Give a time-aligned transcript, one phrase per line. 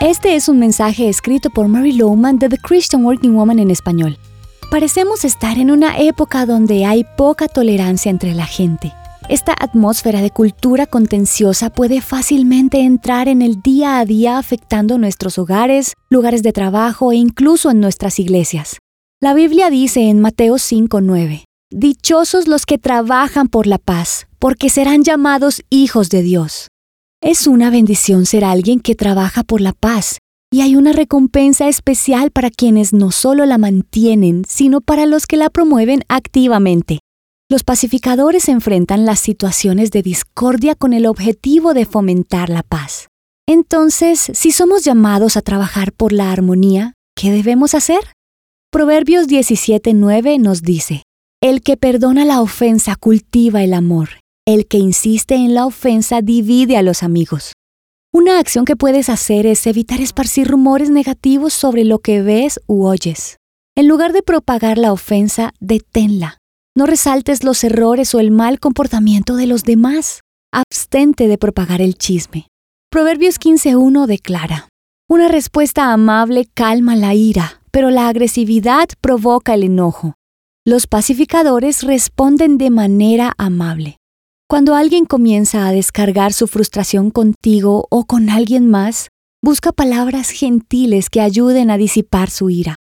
[0.00, 4.16] Este es un mensaje escrito por Mary Lowman de The Christian Working Woman en español.
[4.70, 8.94] Parecemos estar en una época donde hay poca tolerancia entre la gente.
[9.28, 15.36] Esta atmósfera de cultura contenciosa puede fácilmente entrar en el día a día afectando nuestros
[15.36, 18.78] hogares, lugares de trabajo e incluso en nuestras iglesias.
[19.20, 25.04] La Biblia dice en Mateo 5:9, Dichosos los que trabajan por la paz, porque serán
[25.04, 26.69] llamados hijos de Dios.
[27.22, 30.20] Es una bendición ser alguien que trabaja por la paz,
[30.50, 35.36] y hay una recompensa especial para quienes no solo la mantienen, sino para los que
[35.36, 37.00] la promueven activamente.
[37.50, 43.08] Los pacificadores enfrentan las situaciones de discordia con el objetivo de fomentar la paz.
[43.46, 48.00] Entonces, si somos llamados a trabajar por la armonía, ¿qué debemos hacer?
[48.72, 51.02] Proverbios 17:9 nos dice,
[51.42, 54.08] El que perdona la ofensa cultiva el amor,
[54.54, 57.52] el que insiste en la ofensa divide a los amigos.
[58.12, 62.84] Una acción que puedes hacer es evitar esparcir rumores negativos sobre lo que ves u
[62.84, 63.36] oyes.
[63.76, 66.38] En lugar de propagar la ofensa, deténla.
[66.76, 70.22] No resaltes los errores o el mal comportamiento de los demás.
[70.52, 72.48] Abstente de propagar el chisme.
[72.90, 74.68] Proverbios 15.1 declara,
[75.08, 80.14] Una respuesta amable calma la ira, pero la agresividad provoca el enojo.
[80.66, 83.99] Los pacificadores responden de manera amable.
[84.50, 89.06] Cuando alguien comienza a descargar su frustración contigo o con alguien más,
[89.40, 92.74] busca palabras gentiles que ayuden a disipar su ira.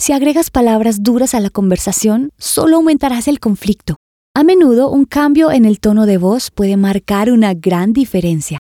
[0.00, 3.98] Si agregas palabras duras a la conversación, solo aumentarás el conflicto.
[4.34, 8.58] A menudo un cambio en el tono de voz puede marcar una gran diferencia.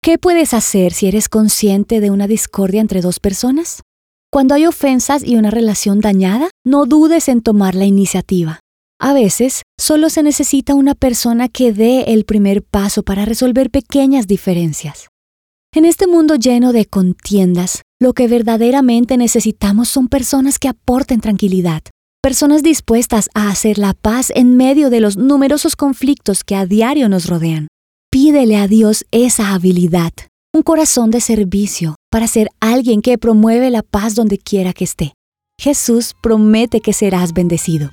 [0.00, 3.82] ¿Qué puedes hacer si eres consciente de una discordia entre dos personas?
[4.30, 8.60] Cuando hay ofensas y una relación dañada, no dudes en tomar la iniciativa.
[8.98, 14.26] A veces, solo se necesita una persona que dé el primer paso para resolver pequeñas
[14.26, 15.08] diferencias.
[15.74, 21.82] En este mundo lleno de contiendas, lo que verdaderamente necesitamos son personas que aporten tranquilidad,
[22.22, 27.10] personas dispuestas a hacer la paz en medio de los numerosos conflictos que a diario
[27.10, 27.68] nos rodean.
[28.10, 30.12] Pídele a Dios esa habilidad,
[30.54, 35.12] un corazón de servicio, para ser alguien que promueve la paz donde quiera que esté.
[35.60, 37.90] Jesús promete que serás bendecido.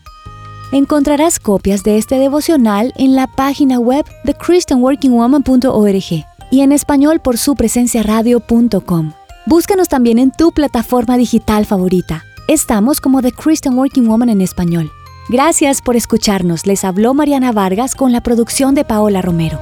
[0.73, 7.37] Encontrarás copias de este devocional en la página web de christianworkingwoman.org y en español por
[7.37, 9.11] su presencia radio.com.
[9.45, 12.23] Búscanos también en tu plataforma digital favorita.
[12.47, 14.89] Estamos como The Christian Working Woman en español.
[15.29, 16.65] Gracias por escucharnos.
[16.65, 19.59] Les habló Mariana Vargas con la producción de Paola Romero.